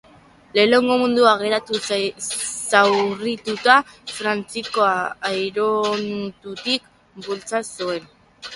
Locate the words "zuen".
7.83-8.11